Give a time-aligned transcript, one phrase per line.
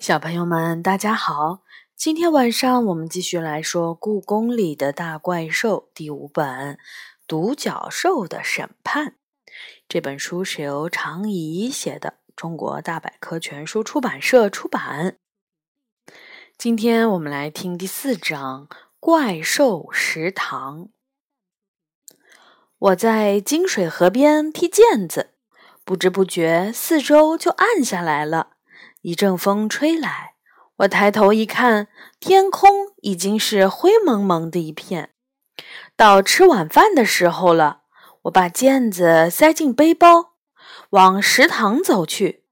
[0.00, 1.60] 小朋友们，大家好！
[1.94, 6.76] 今天晚上我们继续来说《故宫里的大怪兽》第五本
[7.26, 9.08] 《独角兽的审判》。
[9.86, 15.18] 这本书是由常怡写的，中国大百科全书出版社出版。
[16.56, 20.84] 今天我们来听第四章《怪兽食堂》。
[22.78, 25.34] 我在金水河边踢毽子，
[25.84, 28.56] 不知不觉四周就暗下来了。
[29.02, 30.34] 一阵风吹来，
[30.76, 31.88] 我抬头一看，
[32.18, 32.70] 天空
[33.02, 35.10] 已经是灰蒙蒙的一片。
[35.96, 37.82] 到吃晚饭的时候了，
[38.22, 40.34] 我把毽子塞进背包，
[40.90, 42.44] 往食堂走去。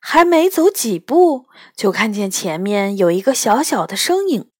[0.00, 4.50] 还没走几步，就看见前面有一个小小的身影，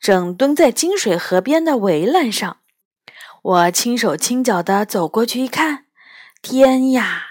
[0.00, 2.56] 正蹲在金水河边的围栏上。
[3.42, 5.84] 我轻手轻脚地走过去一看，
[6.42, 7.29] 天呀！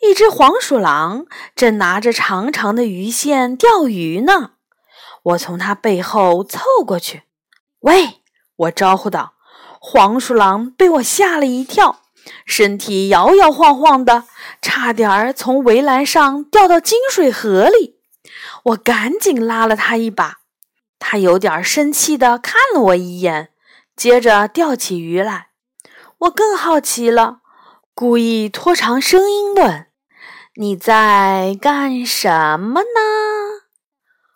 [0.00, 1.26] 一只黄鼠狼
[1.56, 4.52] 正拿着长长的鱼线钓鱼呢，
[5.24, 7.24] 我从它背后凑过去，
[7.80, 8.20] 喂！
[8.56, 9.34] 我招呼道。
[9.80, 12.02] 黄鼠狼被我吓了一跳，
[12.46, 14.24] 身体摇摇晃晃的，
[14.62, 17.98] 差点儿从围栏上掉到金水河里。
[18.64, 20.38] 我赶紧拉了它一把，
[21.00, 23.50] 它有点生气的看了我一眼，
[23.96, 25.48] 接着钓起鱼来。
[26.18, 27.38] 我更好奇了，
[27.94, 29.87] 故意拖长声音问。
[30.60, 33.62] 你在干什么呢？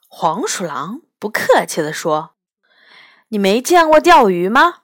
[0.07, 2.37] 黄鼠狼不客气地说
[3.31, 4.83] ：“你没见过钓鱼吗？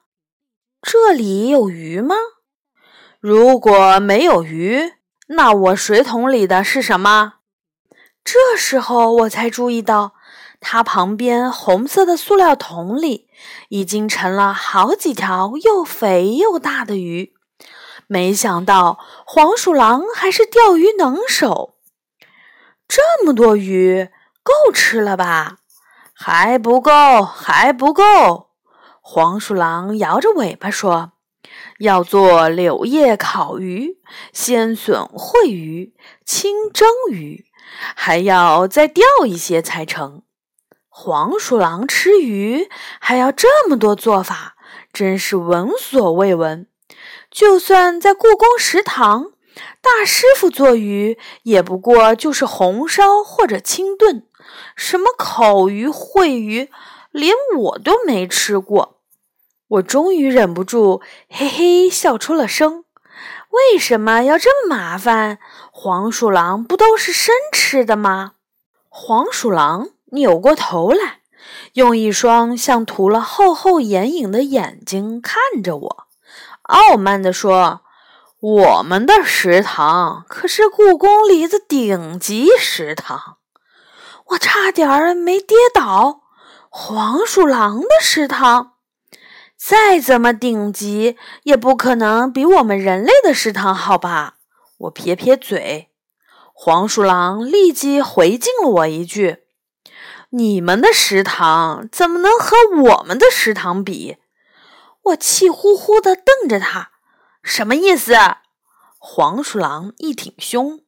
[0.81, 2.17] 这里有鱼吗？
[3.21, 4.95] 如果没有鱼，
[5.27, 7.35] 那我水桶里的是什么？”
[8.21, 10.15] 这时候我才注意到，
[10.59, 13.29] 它旁边红色的塑料桶里
[13.69, 17.33] 已经盛了好几条又肥又大的鱼。
[18.11, 21.75] 没想到黄鼠狼还是钓鱼能手，
[22.87, 24.09] 这么多鱼
[24.41, 25.57] 够吃了吧？
[26.15, 28.49] 还不够，还不够。
[28.99, 31.11] 黄鼠狼摇着尾巴说
[31.77, 33.99] ：“要做柳叶烤鱼、
[34.33, 35.93] 鲜笋烩鱼、
[36.25, 37.45] 清蒸鱼，
[37.95, 40.23] 还要再钓一些才成。”
[40.89, 42.67] 黄鼠狼吃鱼
[42.99, 44.55] 还要这么多做法，
[44.91, 46.65] 真是闻所未闻。
[47.31, 49.31] 就算在故宫食堂，
[49.81, 54.25] 大师傅做鱼也不过就是红烧或者清炖，
[54.75, 56.69] 什么烤鱼、烩鱼，
[57.11, 58.99] 连我都没吃过。
[59.67, 62.85] 我终于忍不住嘿嘿笑出了声。
[63.51, 65.37] 为什么要这么麻烦？
[65.71, 68.33] 黄鼠狼不都是生吃的吗？
[68.87, 71.19] 黄鼠狼扭过头来，
[71.73, 76.08] 用一双像涂了厚厚眼影的眼睛看着我。
[76.69, 77.81] 傲慢地说
[78.39, 83.37] ：“我们的食堂可是故宫里的顶级食堂。”
[84.29, 86.21] 我差点儿没跌倒。
[86.69, 88.73] 黄鼠狼的食堂
[89.57, 94.35] 再怎么顶级，也不可能比我们人类的食堂好吧？
[94.77, 95.89] 我撇撇嘴。
[96.53, 99.37] 黄鼠狼立即回敬了我一句
[100.29, 104.17] ：“你们的食堂怎么能和我们的食堂比？”
[105.09, 106.91] 我气呼呼地瞪着他，
[107.43, 108.15] 什么意思？
[108.97, 110.81] 黄鼠狼一挺胸，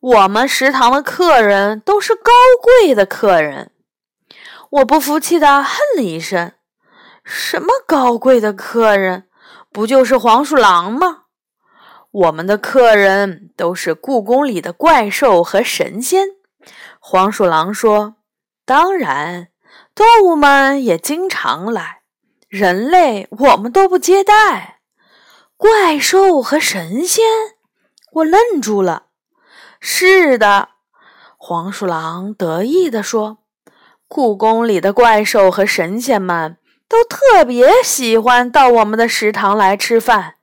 [0.00, 3.72] 我们食堂的客人都是高贵的客人。
[4.70, 6.52] 我不服气地哼了一声
[7.24, 9.28] ：“什么高贵的客人？
[9.72, 11.24] 不就是黄鼠狼吗？
[12.10, 16.28] 我们的客人都是故宫里的怪兽和神仙。”
[17.00, 18.16] 黄鼠狼说
[18.66, 19.48] ：“当然，
[19.94, 21.97] 动物们也经常来。”
[22.48, 24.80] 人类，我们都不接待
[25.58, 27.24] 怪兽和神仙。
[28.12, 29.08] 我愣住了。
[29.80, 30.70] 是的，
[31.36, 33.38] 黄鼠狼得意地说
[34.08, 36.56] ：“故宫里的怪兽和神仙们
[36.88, 40.36] 都特别喜欢到我们的食堂来吃饭，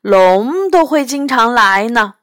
[0.00, 2.14] 龙都会经常来呢。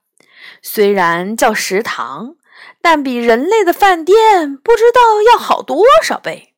[0.61, 2.35] 虽然叫食堂，
[2.81, 6.53] 但比人类的饭店不知道要好多少倍。”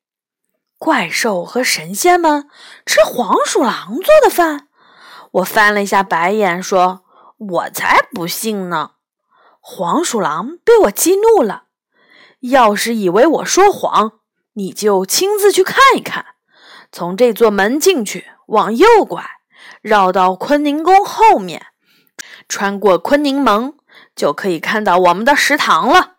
[0.80, 2.50] 怪兽和神仙们
[2.86, 4.70] 吃黄鼠狼做的饭，
[5.32, 7.04] 我翻了一下白眼，说
[7.38, 8.92] ：“我才不信呢！”
[9.60, 11.66] 黄鼠狼被我激怒了。
[12.40, 14.14] 要是以为我说谎，
[14.54, 16.26] 你就亲自去看一看。
[16.94, 19.22] 从这座门进去，往右拐，
[19.82, 21.68] 绕到坤宁宫后面，
[22.48, 23.74] 穿过坤宁门，
[24.16, 26.14] 就可以看到我们的食堂了。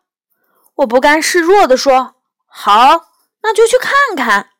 [0.74, 2.16] 我不甘示弱地说
[2.46, 3.06] ：“好。”
[3.42, 4.50] 那就去看看。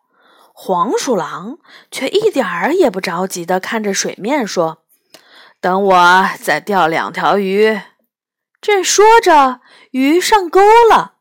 [0.52, 1.58] 黄鼠狼
[1.90, 4.82] 却一点儿也不着急地看着水面，说
[5.60, 7.80] ：“等我再钓两条鱼。”
[8.60, 9.60] 正说着，
[9.92, 10.60] 鱼上钩
[10.90, 11.14] 了。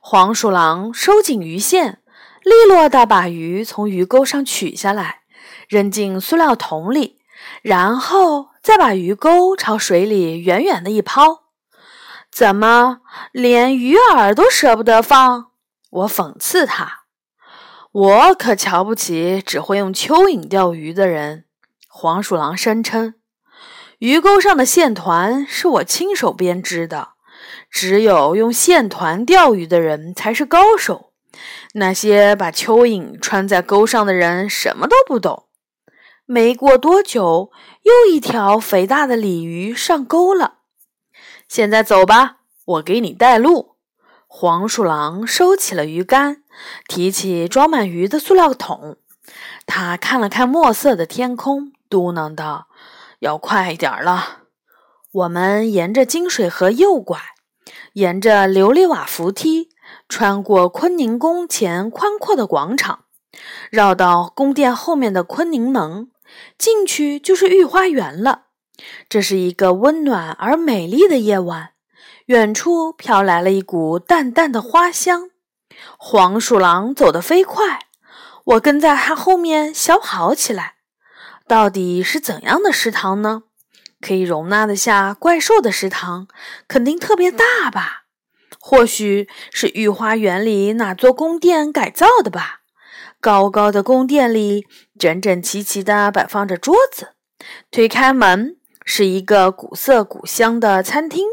[0.00, 2.00] 黄鼠狼收紧鱼线，
[2.42, 5.20] 利落地把鱼从鱼钩上取下来，
[5.68, 7.18] 扔进塑料桶里，
[7.60, 11.42] 然后再把鱼钩朝水里远远的一抛。
[12.30, 13.00] 怎么
[13.32, 15.47] 连鱼饵都舍不得放？
[15.90, 17.04] 我讽刺他。
[17.90, 21.46] 我可瞧不起只会用蚯蚓钓鱼的人。
[21.88, 23.14] 黄鼠狼声称，
[23.98, 27.10] 鱼钩上的线团是我亲手编织的。
[27.70, 31.12] 只有用线团钓鱼的人才是高手，
[31.74, 35.48] 那些把蚯蚓穿在钩上的人什么都不懂。
[36.24, 37.50] 没过多久，
[37.82, 40.58] 又一条肥大的鲤鱼上钩了。
[41.48, 43.77] 现在走吧，我给你带路。
[44.30, 46.42] 黄鼠狼收起了鱼竿，
[46.86, 48.98] 提起装满鱼的塑料桶。
[49.66, 52.68] 他看了看墨色的天空，嘟囔道
[53.20, 54.44] ：“要快一点了。”
[55.10, 57.18] 我们沿着金水河右拐。
[57.94, 59.70] 沿着琉璃瓦扶梯，
[60.08, 63.04] 穿过坤宁宫前宽阔的广场，
[63.70, 66.10] 绕到宫殿后面的坤宁门，
[66.56, 68.42] 进去就是御花园了。
[69.08, 71.70] 这是一个温暖而美丽的夜晚，
[72.28, 75.30] 远处飘来了一股淡淡的花香。
[75.96, 77.86] 黄鼠狼走得飞快，
[78.44, 80.74] 我跟在它后面小跑起来。
[81.46, 83.44] 到底是怎样的食堂呢？
[84.02, 86.28] 可以容纳得下怪兽的食堂，
[86.68, 88.02] 肯定特别大吧？
[88.60, 92.60] 或许是御花园里哪座宫殿改造的吧？
[93.22, 94.66] 高高的宫殿里，
[94.98, 97.14] 整整齐齐地摆放着桌子。
[97.70, 101.24] 推开门，是一个古色古香的餐厅。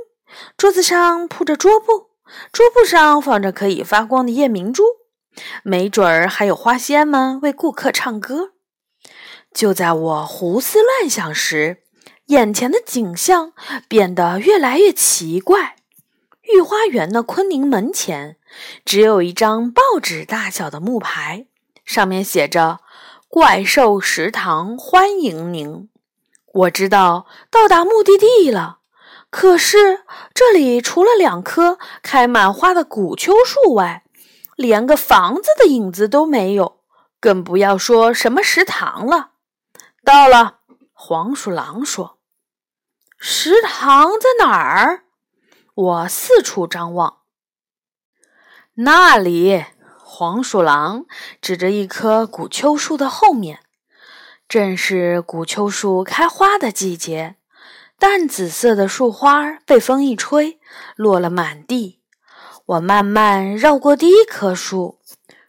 [0.58, 2.10] 桌子上铺着桌布，
[2.52, 4.84] 桌布上放着可以发光的夜明珠，
[5.64, 8.52] 没准儿还有花仙们为顾客唱歌。
[9.54, 11.84] 就在我胡思乱想时，
[12.28, 13.54] 眼前的景象
[13.88, 15.76] 变得越来越奇怪。
[16.54, 18.38] 御花园的坤宁门前，
[18.84, 21.48] 只有一张报纸大小的木牌，
[21.84, 22.82] 上面写着
[23.28, 25.90] “怪兽食堂欢迎您”。
[26.54, 28.80] 我知道到达目的地了，
[29.38, 34.06] 可是这里除了两棵开满花的古秋树外，
[34.56, 36.80] 连个房子的影子都没有，
[37.20, 39.32] 更不要说什么食堂了。
[40.06, 40.60] 到了，
[40.94, 42.18] 黄鼠狼说。
[43.18, 45.04] 食堂在哪儿？
[45.74, 47.18] 我四处张望。
[48.76, 49.66] 那里，
[50.00, 51.06] 黄鼠狼
[51.42, 53.60] 指着一棵古秋树的后面，
[54.48, 57.36] 正是古秋树开花的季节。
[57.98, 60.60] 淡紫色的树花被风一吹，
[60.96, 62.02] 落了满地。
[62.66, 65.00] 我慢慢绕过第一棵树，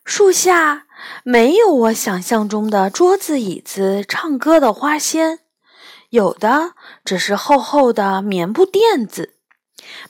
[0.04, 0.86] 树下
[1.24, 5.40] 没有我想象中的桌子、椅子、唱歌的花仙。
[6.10, 9.34] 有的只是厚厚的棉布垫子，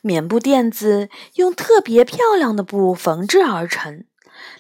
[0.03, 4.05] 棉布垫子用特别漂亮的布缝制而成，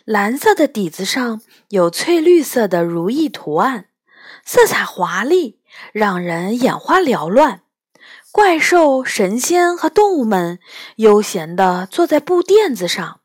[0.04, 3.86] 蓝色的底子上有翠绿色的如意图案，
[4.44, 5.60] 色彩华丽，
[5.92, 7.62] 让人眼花缭乱。
[8.36, 10.58] 怪兽、神仙和动物们
[10.96, 13.20] 悠闲地坐在布垫子上，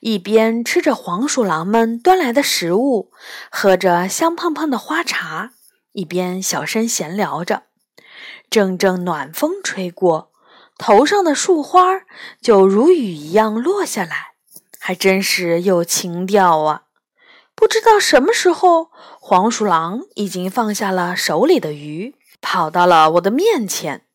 [0.00, 3.12] 一边吃着黄鼠狼们端来的食物，
[3.52, 5.52] 喝着香喷喷的花茶。
[5.92, 7.66] 一边小声闲聊着，
[8.50, 10.32] 阵阵暖风吹过，
[10.76, 12.00] 头上的树花
[12.42, 14.32] 就如雨一样落下来，
[14.80, 16.82] 还真是有情调啊！
[17.54, 18.90] 不知道什么时候，
[19.20, 24.06] 黄鼠狼已经放下了手里的鱼，跑到了我的面前。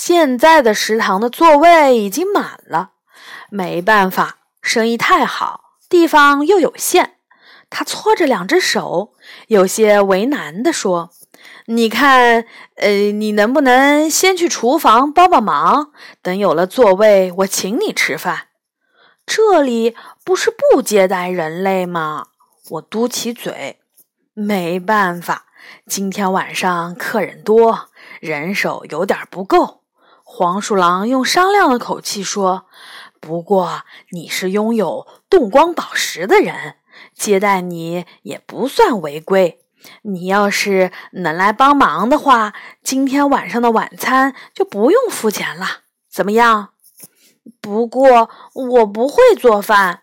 [0.00, 2.92] 现在的食堂的座位已经满了，
[3.50, 7.16] 没办法，生意太好，地方又有限。
[7.68, 9.14] 他搓着两只手，
[9.48, 11.10] 有些为难地说
[11.66, 12.44] ：“你看，
[12.76, 15.90] 呃，你能不能先去厨房帮帮忙？
[16.22, 18.46] 等有了座位，我请你吃饭。
[19.26, 22.28] 这里不是不接待人类吗？”
[22.70, 23.80] 我嘟起嘴
[24.32, 25.46] ：“没办法，
[25.86, 27.88] 今天晚上客人多，
[28.20, 29.74] 人手有点不够。”
[30.30, 32.66] 黄鼠狼用商量的口气说
[33.18, 36.76] ：“不过你是拥有动光宝石的人。”
[37.16, 39.58] 接待你也不算违规。
[40.02, 45.66] 你要是能来帮忙的话，今天晚上的晚餐就不用付钱了，
[46.10, 46.70] 怎么样？
[47.62, 50.02] 不过我不会做饭。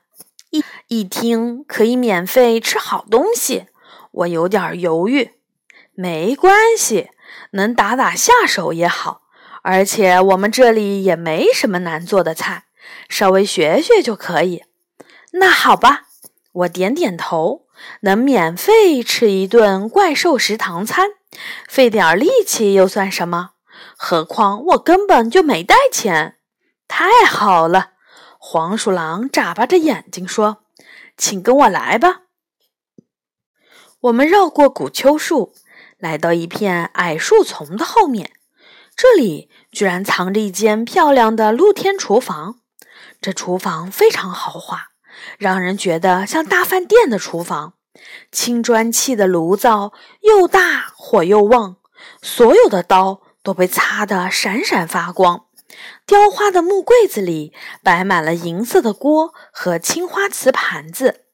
[0.50, 3.67] 一一听可以免费吃好东西，
[4.12, 5.36] 我有点犹豫。
[5.94, 7.12] 没关系，
[7.51, 9.22] 能打打下手也好。
[9.67, 12.65] 而且我们这里也没什么难做的菜，
[13.10, 14.63] 稍微学学就可以。
[15.31, 16.03] 那好吧。
[16.51, 17.65] 我点点头，
[18.01, 21.07] 能免费吃一顿怪兽食堂餐，
[21.67, 23.53] 费点力气又算什么？
[23.98, 26.38] 何况我根本就没带钱。
[26.88, 27.93] 太好了！
[28.38, 30.60] 黄鼠狼眨巴着眼睛说
[31.17, 32.22] ：“请跟我来吧。”
[34.01, 35.55] 我们绕过古秋树，
[35.98, 38.31] 来到一片矮树丛的后面。
[38.98, 42.55] 这里居然藏着一间漂亮的露天厨房。
[43.22, 44.88] 这厨房非常豪华，
[45.38, 47.74] 让人觉得像大饭店的厨房。
[48.32, 49.91] 青砖砌的炉灶
[50.22, 51.75] 又大，火又旺，
[52.22, 55.48] 所有的刀都被擦得闪闪发光。
[56.05, 57.51] 雕花的木柜子里
[57.84, 61.25] 摆满了银色的锅和青花瓷盘子。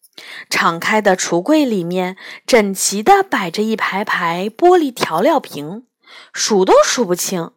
[0.50, 2.18] 敞开的橱柜里面，
[2.48, 5.86] 整齐地摆着一排排玻璃调料瓶，
[6.34, 7.52] 数都数不清。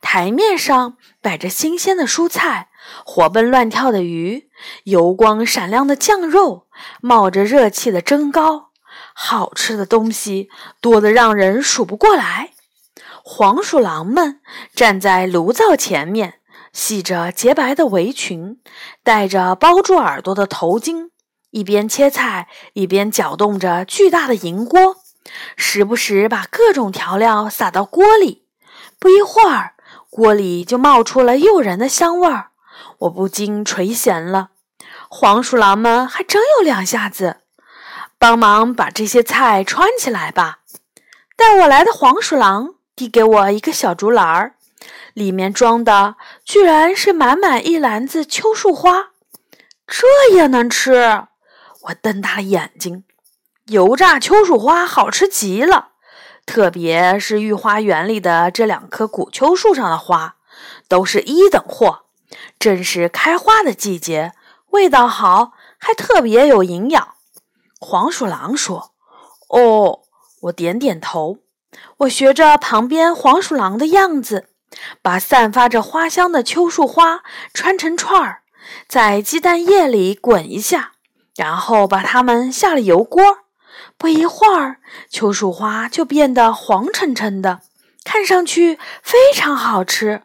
[0.00, 2.68] 台面上摆着新鲜的蔬菜、
[3.04, 4.48] 活蹦乱跳的鱼、
[4.84, 6.66] 油光闪亮的酱肉、
[7.00, 8.70] 冒着热气的蒸糕，
[9.14, 10.48] 好吃的东西
[10.80, 12.50] 多得让人数不过来。
[13.24, 14.40] 黄鼠狼们
[14.74, 16.40] 站在炉灶前面，
[16.72, 18.58] 系着洁白的围裙，
[19.04, 21.10] 戴着包住耳朵的头巾。
[21.50, 24.96] 一边切菜，一边搅动着巨大的银锅，
[25.54, 28.41] 时不时把各种调料撒到锅里。
[29.02, 29.74] 不一会儿，
[30.10, 32.50] 锅里就冒出了诱人的香味儿，
[32.98, 34.50] 我不禁垂涎了。
[35.08, 37.38] 黄鼠狼们还真有两下子，
[38.16, 40.60] 帮忙把这些菜穿起来吧。
[41.36, 44.54] 带我来的黄鼠狼递给我一个小竹篮儿，
[45.14, 49.08] 里面装的居然是满满一篮子秋树花，
[49.84, 51.24] 这也能吃？
[51.86, 53.02] 我瞪大了眼睛，
[53.66, 55.88] 油炸秋树花好吃极了，
[56.44, 60.36] 特别是御花园里的这两棵古秋树上的花，
[60.88, 62.06] 都是一等货。
[62.58, 64.32] 正是开花的季节，
[64.70, 67.14] 味道好，还特别有营养。
[67.78, 68.92] 黄鼠狼说
[69.48, 70.00] ：“哦。”
[70.42, 71.38] 我点点头。
[71.98, 74.48] 我学着旁边黄鼠狼的样子，
[75.00, 77.22] 把散发着花香的秋树花
[77.54, 78.42] 穿成串儿，
[78.88, 80.94] 在鸡蛋液里滚一下。
[81.36, 83.22] 然后把它们下了油锅，
[84.02, 84.78] 不一会儿，
[85.08, 87.60] 秋树花就变得黄澄澄的，
[88.02, 90.22] 看上去非常好吃。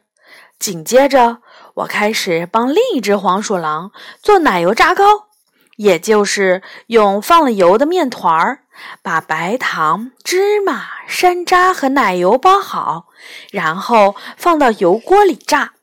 [0.57, 1.43] 紧接着，
[1.75, 5.27] 我开始帮另一只黄鼠狼做奶油炸糕，
[5.75, 8.61] 也就是用放了油的面团儿，
[9.03, 13.05] 把白糖、芝麻、山楂和奶油包好，
[13.51, 15.73] 然后放到油锅里炸。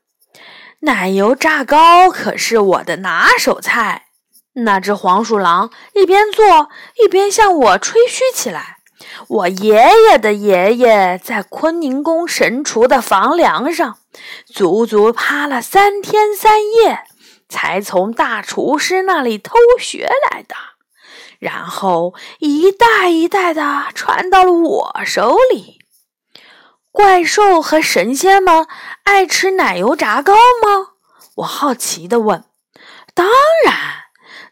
[0.81, 4.04] 奶油炸糕可是我的拿手菜。
[4.57, 6.69] 那只黄鼠狼一边做
[7.03, 8.79] 一边向我吹嘘起来
[9.29, 13.99] ：“我爷爷的爷爷在坤宁宫神厨的房梁上，
[14.47, 17.05] 足足趴了三天三夜，
[17.49, 20.55] 才从大厨师那里偷学来的，
[21.41, 25.81] 然后一代一代的传到了我手里。”
[26.93, 28.69] 怪兽和神仙们
[29.03, 30.93] 爱吃奶油炸糕吗？
[31.39, 32.45] 我好奇地问。
[33.13, 33.27] “当
[33.65, 33.75] 然。”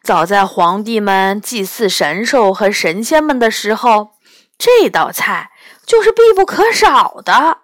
[0.03, 4.15] 早在皇帝们祭祀神兽和神仙们的时候，
[4.59, 5.53] 这道菜
[5.87, 7.59] 就是必不可少的。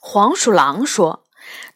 [0.00, 1.24] 黄鼠狼说：“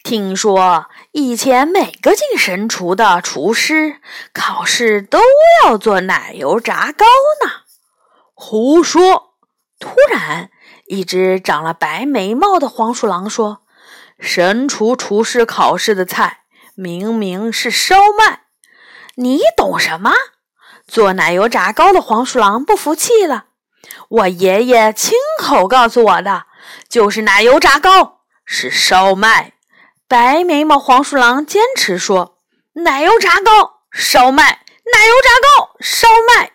[0.03, 4.01] 听说以前每个进神厨的厨师
[4.33, 5.19] 考试都
[5.63, 7.05] 要做奶油炸糕
[7.45, 7.51] 呢。”
[8.35, 9.35] 胡说！
[9.79, 10.51] 突然，
[10.87, 13.61] 一只长了白眉毛的黄鼠狼说
[14.19, 16.41] ：“神厨厨师考试的菜
[16.75, 18.40] 明明是烧麦。”
[19.21, 20.11] 你懂什么？
[20.87, 23.45] 做奶油炸糕的黄鼠狼不服气了。
[24.09, 26.45] 我爷爷亲口告诉我的，
[26.89, 29.53] 就是奶油炸糕是烧麦。
[30.07, 32.39] 白眉毛黄鼠狼坚持说
[32.83, 34.43] ：“奶油炸糕，烧麦，
[34.91, 36.53] 奶油炸糕，烧麦。”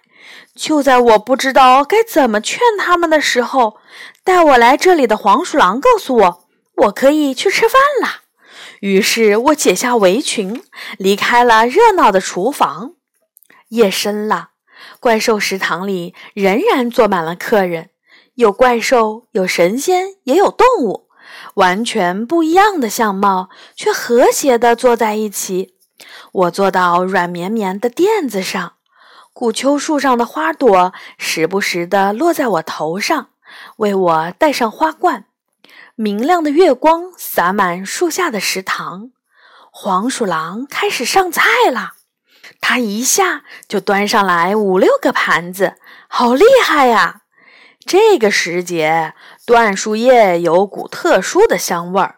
[0.56, 3.78] 就在我不知道该怎么劝他们的时候，
[4.24, 8.25] 带我来这里的黄鼠狼告诉我，我可以去吃饭了。
[8.80, 10.62] 于是我解下围裙，
[10.98, 12.92] 离开了热闹的厨房。
[13.68, 14.50] 夜深了，
[15.00, 17.90] 怪兽食堂里仍然坐满了客人，
[18.34, 21.08] 有怪兽，有神仙，也有动物，
[21.54, 25.74] 完全不一样的相貌，却和谐地坐在一起。
[26.32, 28.74] 我坐到软绵绵的垫子上，
[29.32, 33.30] 古秋树上的花朵时不时地落在我头上，
[33.78, 35.24] 为我戴上花冠。
[35.98, 39.12] 明亮的月光洒满树下的食堂，
[39.70, 41.94] 黄鼠狼开始上菜了。
[42.60, 45.76] 它一下就端上来五六个盘子，
[46.06, 47.22] 好厉害呀！
[47.86, 49.14] 这个时节，
[49.46, 52.16] 椴树叶有股特殊的香味儿，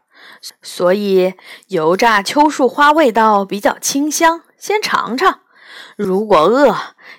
[0.61, 1.35] 所以
[1.69, 4.43] 油炸秋树花味道比较清香。
[4.59, 5.43] 先尝尝，
[5.97, 6.77] 如果饿，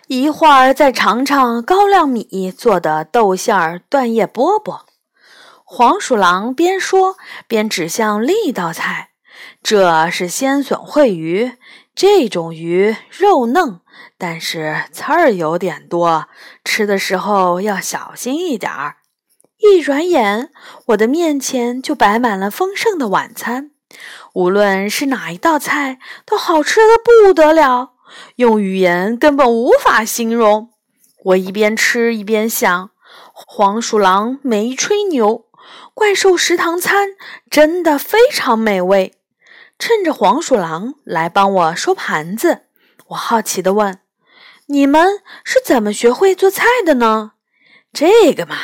[0.07, 4.81] 一会儿再尝尝高粱米做的豆馅儿断叶饽饽。
[5.71, 7.15] 黄鼠狼边说
[7.47, 9.11] 边指向另一道菜
[9.61, 11.51] ：“这是鲜笋烩鱼，
[11.93, 13.79] 这种鱼肉嫩，
[14.17, 16.27] 但是刺儿有点多，
[16.65, 18.95] 吃的时候要小心一点儿。
[19.59, 20.49] 一转眼，
[20.87, 23.69] 我的面前就摆满了丰盛的晚餐，
[24.33, 27.91] 无论是哪一道菜，都好吃的不得了，
[28.37, 30.71] 用语言根本无法形容。
[31.25, 32.89] 我一边吃一边想：
[33.31, 35.45] 黄鼠狼没吹牛，
[35.93, 37.09] 怪兽食堂餐
[37.49, 39.15] 真的非常美味。
[39.77, 42.63] 趁着黄鼠狼来帮我收盘子，
[43.07, 43.99] 我好奇地问
[44.67, 47.31] ：“你们是怎么学会做菜的呢？”
[47.93, 48.57] 这个嘛，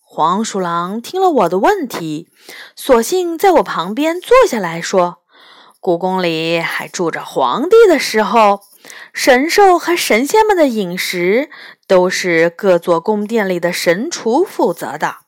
[0.00, 2.28] 黄鼠狼听了我的问题，
[2.74, 5.22] 索性在我旁边坐下来说
[5.80, 8.62] ：“故宫里还住着皇帝的时候，
[9.12, 11.48] 神兽和神仙们的饮食
[11.86, 15.25] 都是各座宫殿里的神厨负责的。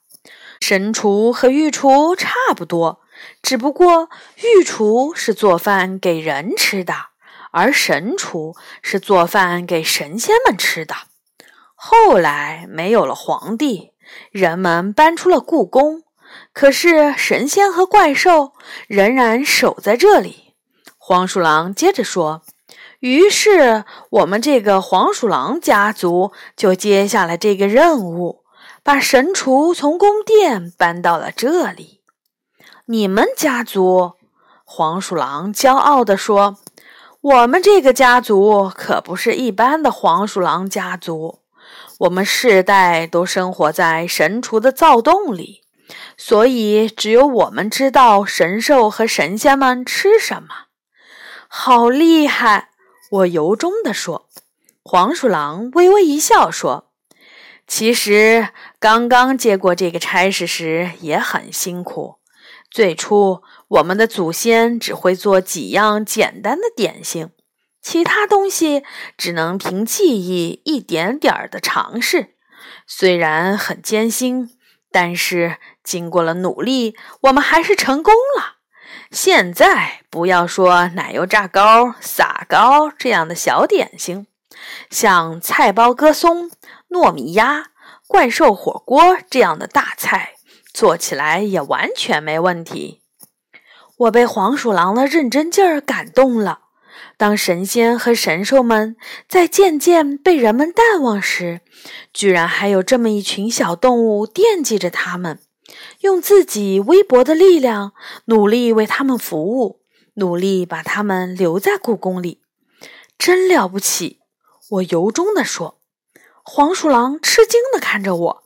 [0.61, 3.01] 神厨和御厨差不多。”
[3.43, 6.95] 只不过，御厨是做饭给人吃的，
[7.51, 10.95] 而神厨是做饭给神仙们吃的。
[11.75, 13.91] 后来没有了皇帝，
[14.31, 16.05] 人们搬出了故宫，
[16.53, 18.53] 可是神仙和怪兽
[18.87, 20.55] 仍然守在这里。
[20.97, 22.43] 黄鼠狼接着说
[23.01, 28.38] ：“于是我们这个黄鼠狼家族就接下了这个任务，
[28.89, 32.01] 把神厨从宫殿搬到了这里。”
[32.89, 34.15] 你们家族，
[34.65, 36.57] 黄鼠狼骄傲地说
[37.21, 41.41] ：“我们这个家族可不是一般的黄鼠狼家族，
[41.99, 45.61] 我们世代都生活在神厨的灶洞里，
[46.17, 50.49] 所以只有我们知道神兽和神仙们吃什么。”
[51.47, 52.71] 好厉害！
[53.11, 54.31] 我由衷地说。
[54.83, 56.89] 黄鼠狼微微一笑说
[57.69, 58.49] ：“其实
[58.81, 62.17] 刚刚接过这个差事时也很辛苦。”
[62.71, 67.31] 最初，我们的祖先只会做几样简单的点心，
[67.81, 68.85] 其他东西
[69.17, 72.35] 只能凭记忆一点点儿的尝试。
[72.87, 74.51] 虽然很艰辛，
[74.93, 78.59] 但是经过了努力，我们还是成功了。
[79.11, 84.27] 现在，不要说奶油炸糕、撒糕这样的小点心，
[84.91, 86.51] 像菜包鸽松、
[86.91, 87.69] 糯米鸭、
[88.09, 90.35] 怪兽火锅这样的大菜。
[90.75, 93.03] 做起来也完全没问题。
[93.97, 96.61] 我被黄鼠狼的认真劲儿感动了。
[97.17, 98.97] 当神仙和神兽们
[99.29, 101.63] 在渐渐被人们淡忘时，
[102.13, 105.41] 居然还有这么一群小动物惦记着他们，
[106.03, 107.93] 用自己微薄的力量
[108.27, 109.81] 努力为他们服务，
[110.15, 112.43] 努力把他们留在故宫里，
[113.19, 114.21] 真了不起！
[114.71, 115.78] 我由衷地说。
[116.51, 118.43] 黄鼠狼吃惊地看着我：“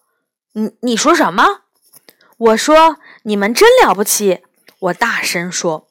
[0.54, 1.60] 你你说什么？”
[2.36, 4.42] 我说：“你们真了不起！”
[4.80, 5.86] 我大声说：“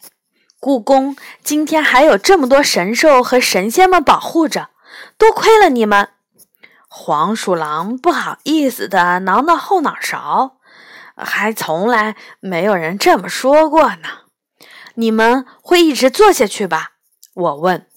[0.59, 4.71] 故宫今天还有这么多神兽和神仙们保护着，
[5.17, 6.09] 多亏了你们。”
[6.89, 10.57] 黄鼠狼不好意思地挠挠后脑勺，
[11.15, 14.09] 还从来没有人这么说过呢。
[14.95, 16.91] 你们会一直做下去吧？
[17.33, 17.87] 我问。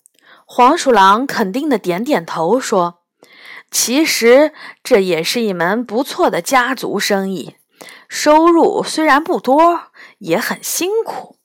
[0.46, 3.00] 黄鼠狼肯定的点点头说
[3.74, 4.52] ：“其实
[4.84, 7.56] 这也是一门不错的家族生意。”
[8.08, 11.38] 收入虽然不多，也很辛苦，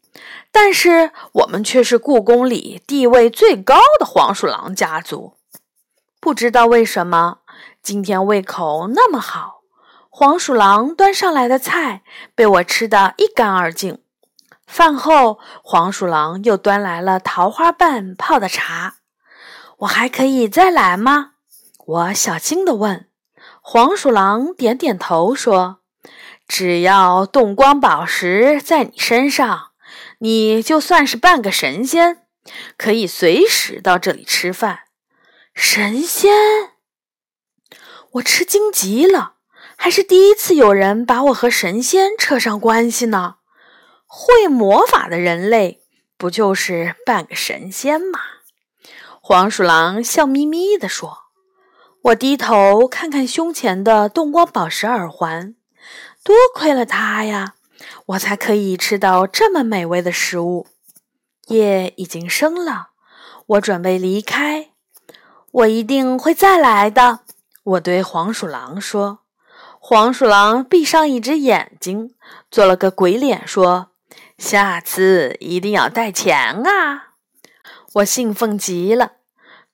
[0.52, 5.38] 但是我们却是故宫里地位最高的黄鼠狼家族。
[6.20, 7.40] 不知道为什么，
[7.82, 9.62] 今天胃口那么好，
[10.10, 12.04] 黄鼠狼端上来的菜
[12.36, 13.98] 被我吃得一干二净。
[14.68, 18.98] 饭后，黄鼠狼又端来了桃花瓣泡的茶。
[19.80, 21.32] 我还可以再来吗？
[21.90, 23.10] 我小心地问。
[23.62, 25.80] 黄鼠狼点点头说。
[26.48, 29.72] 只要动光宝石在你身上，
[30.20, 32.26] 你就算是半个神仙，
[32.76, 34.82] 可以随时到这里吃饭。
[35.54, 36.32] 神仙，
[38.14, 39.36] 我吃惊极了，
[39.78, 43.36] 还是第一次有人把我和神仙扯上关系呢。
[44.08, 45.84] 会魔法的人类
[46.18, 48.20] 不就是半个神仙吗？
[49.22, 51.29] 黄鼠狼笑眯眯地说。
[52.04, 55.56] 我低头看看胸前的动光宝石耳环。
[56.24, 57.56] 多亏了它呀，
[58.08, 60.68] 我才可以吃到这么美味的食物。
[61.48, 62.90] 夜已经深了，
[63.48, 64.70] 我准备离开。
[65.52, 67.22] 我一定会再来的，
[67.64, 69.20] 我对黄鼠狼说。
[69.80, 72.14] 黄鼠狼闭上一只眼睛，
[72.52, 73.92] 做了个鬼脸，说
[74.38, 77.14] ：“下次一定要带钱啊！”
[77.96, 79.14] 我兴奋极了，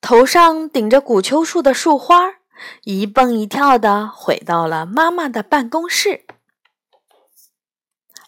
[0.05, 2.35] 头上顶着古秋树的树花，
[2.83, 6.27] 一蹦一跳的回到了妈妈的办公室。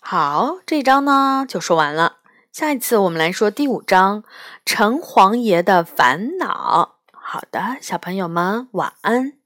[0.01, 2.17] 好，这章呢就说完了。
[2.51, 4.23] 下一次我们来说第五章
[4.65, 6.97] 《城隍爷的烦恼》。
[7.15, 9.36] 好的，小朋友们晚安。